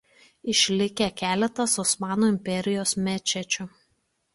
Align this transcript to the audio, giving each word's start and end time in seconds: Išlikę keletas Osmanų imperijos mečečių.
Išlikę 0.53 1.11
keletas 1.21 1.77
Osmanų 1.85 2.33
imperijos 2.33 2.99
mečečių. 3.11 3.73